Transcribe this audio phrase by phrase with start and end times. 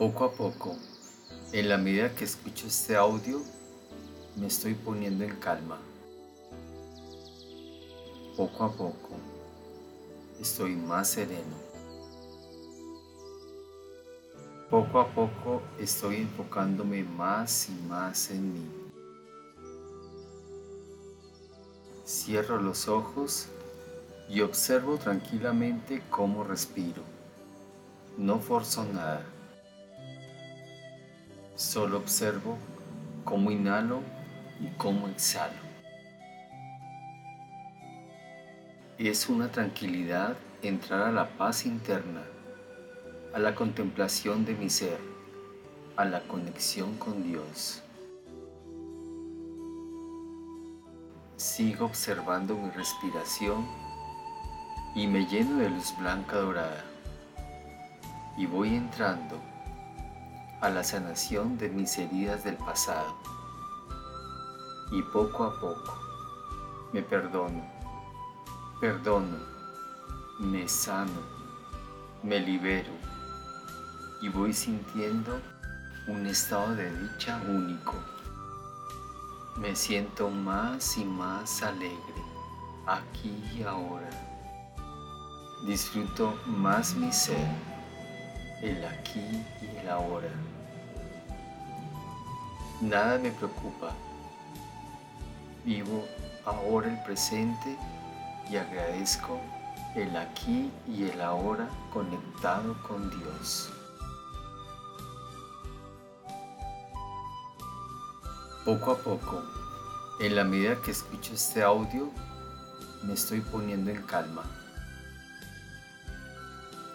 [0.00, 0.76] Poco a poco,
[1.52, 3.42] en la medida que escucho este audio,
[4.34, 5.78] me estoy poniendo en calma.
[8.34, 9.10] Poco a poco,
[10.40, 11.54] estoy más sereno.
[14.70, 18.70] Poco a poco estoy enfocándome más y más en mí.
[22.06, 23.48] Cierro los ojos
[24.30, 27.02] y observo tranquilamente cómo respiro.
[28.16, 29.26] No forzo nada.
[31.60, 32.56] Solo observo
[33.22, 34.00] cómo inhalo
[34.62, 35.60] y cómo exhalo.
[38.96, 42.22] Es una tranquilidad entrar a la paz interna,
[43.34, 44.98] a la contemplación de mi ser,
[45.96, 47.82] a la conexión con Dios.
[51.36, 53.66] Sigo observando mi respiración
[54.94, 56.86] y me lleno de luz blanca dorada
[58.38, 59.49] y voy entrando
[60.60, 63.16] a la sanación de mis heridas del pasado.
[64.92, 65.94] Y poco a poco
[66.92, 67.62] me perdono,
[68.80, 69.38] perdono,
[70.40, 71.20] me sano,
[72.22, 72.92] me libero
[74.20, 75.40] y voy sintiendo
[76.08, 77.94] un estado de dicha único.
[79.56, 82.24] Me siento más y más alegre
[82.86, 84.10] aquí y ahora.
[85.66, 87.46] Disfruto más mi ser,
[88.62, 90.30] el aquí y el ahora.
[92.80, 93.92] Nada me preocupa.
[95.66, 96.06] Vivo
[96.46, 97.76] ahora el presente
[98.50, 99.38] y agradezco
[99.94, 103.70] el aquí y el ahora conectado con Dios.
[108.64, 109.42] Poco a poco,
[110.20, 112.10] en la medida que escucho este audio,
[113.02, 114.44] me estoy poniendo en calma.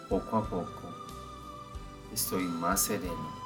[0.08, 0.94] Poco a poco,
[2.12, 3.45] estoy más sereno.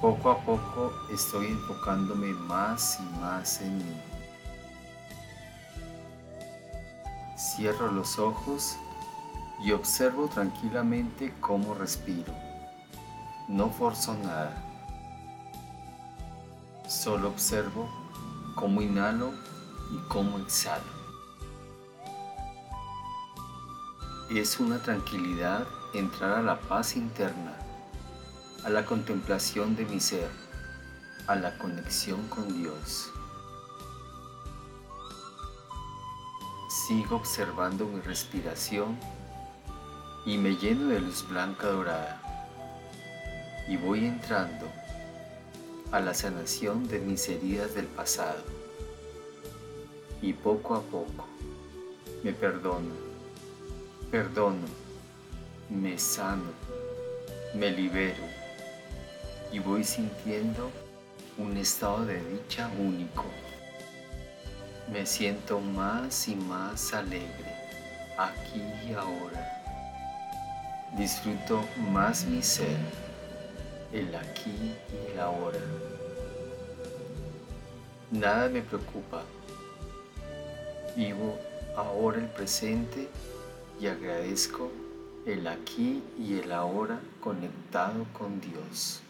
[0.00, 4.00] Poco a poco estoy enfocándome más y más en mí.
[7.36, 8.76] Cierro los ojos
[9.62, 12.32] y observo tranquilamente cómo respiro.
[13.48, 14.52] No forzo nada.
[16.86, 17.88] Solo observo
[18.54, 19.32] cómo inhalo
[19.90, 20.84] y cómo exhalo.
[24.30, 27.63] Es una tranquilidad entrar a la paz interna
[28.64, 30.30] a la contemplación de mi ser,
[31.26, 33.10] a la conexión con Dios.
[36.70, 38.98] Sigo observando mi respiración
[40.24, 42.22] y me lleno de luz blanca dorada
[43.68, 44.66] y voy entrando
[45.92, 48.42] a la sanación de mis heridas del pasado
[50.22, 51.28] y poco a poco
[52.22, 52.94] me perdono,
[54.10, 54.66] perdono,
[55.68, 56.50] me sano,
[57.54, 58.43] me libero
[59.54, 60.68] y voy sintiendo
[61.38, 63.24] un estado de dicha único.
[64.92, 67.54] Me siento más y más alegre
[68.18, 69.62] aquí y ahora.
[70.98, 71.62] Disfruto
[71.92, 72.76] más mi ser,
[73.92, 75.60] el aquí y el ahora.
[78.10, 79.22] Nada me preocupa.
[80.96, 81.38] Vivo
[81.76, 83.08] ahora el presente
[83.80, 84.72] y agradezco
[85.26, 89.00] el aquí y el ahora conectado con Dios.